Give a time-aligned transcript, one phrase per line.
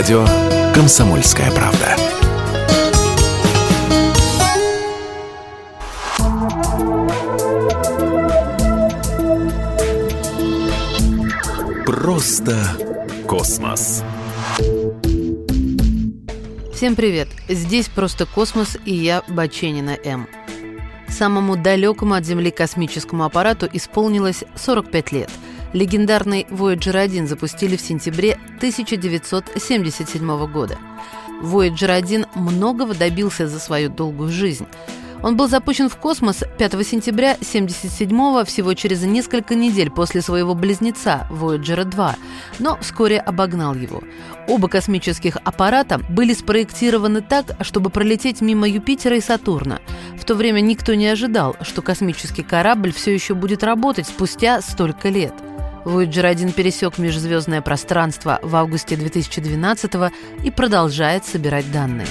[0.00, 0.26] Радио
[0.74, 1.94] «Комсомольская правда».
[11.84, 12.56] Просто
[13.28, 14.02] космос.
[16.72, 17.28] Всем привет!
[17.46, 20.26] Здесь «Просто космос» и я, Баченина М.
[21.10, 25.30] Самому далекому от Земли космическому аппарату исполнилось 45 лет.
[25.72, 30.78] Легендарный Voyager 1 запустили в сентябре 1977 года.
[31.42, 34.66] Voyager 1 многого добился за свою долгую жизнь–
[35.22, 41.26] он был запущен в космос 5 сентября 1977 всего через несколько недель после своего близнеца
[41.30, 42.16] Voyager 2,
[42.58, 44.02] но вскоре обогнал его.
[44.48, 49.80] Оба космических аппарата были спроектированы так, чтобы пролететь мимо Юпитера и Сатурна.
[50.18, 55.10] В то время никто не ожидал, что космический корабль все еще будет работать спустя столько
[55.10, 55.34] лет.
[55.84, 60.12] Voyager 1 пересек межзвездное пространство в августе 2012
[60.44, 62.06] и продолжает собирать данные.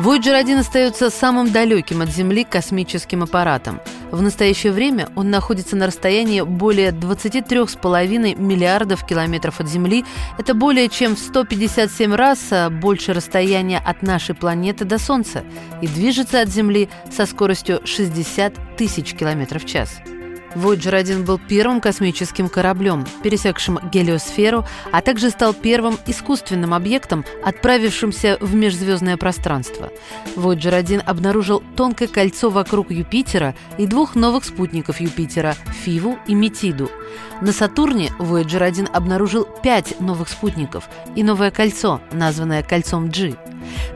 [0.00, 3.80] Voyager 1 остается самым далеким от Земли космическим аппаратом.
[4.12, 10.04] В настоящее время он находится на расстоянии более 23,5 миллиардов километров от Земли.
[10.38, 15.42] Это более чем в 157 раз больше расстояния от нашей планеты до Солнца
[15.82, 20.00] и движется от Земли со скоростью 60 тысяч километров в час.
[20.56, 28.38] Voyager 1 был первым космическим кораблем, пересекшим гелиосферу, а также стал первым искусственным объектом, отправившимся
[28.40, 29.90] в межзвездное пространство.
[30.34, 36.90] Voyager 1 обнаружил тонкое кольцо вокруг Юпитера и двух новых спутников Юпитера– Фиву и Метиду.
[37.42, 43.36] На Сатурне Voyager 1 обнаружил пять новых спутников и новое кольцо, названное кольцом G.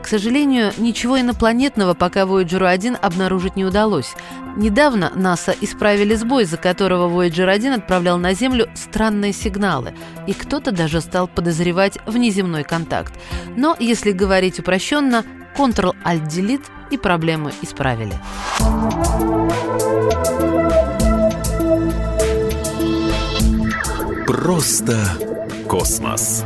[0.01, 4.13] К сожалению, ничего инопланетного пока Voyager 1 обнаружить не удалось.
[4.57, 9.93] Недавно НАСА исправили сбой, из-за которого Voyager 1 отправлял на Землю странные сигналы,
[10.27, 13.13] и кто-то даже стал подозревать внеземной контакт.
[13.55, 15.23] Но, если говорить упрощенно,
[15.57, 18.13] Ctrl-Alt-Delete и проблемы исправили.
[24.25, 24.97] Просто
[25.67, 26.43] космос.